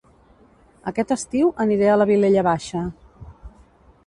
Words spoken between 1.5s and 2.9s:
aniré a La Vilella Baixa